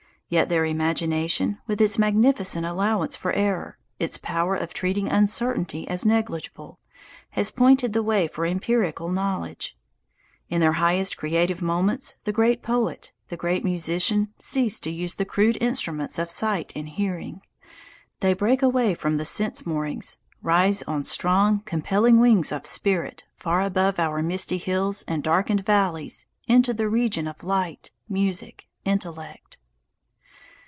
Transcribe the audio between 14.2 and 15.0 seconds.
cease to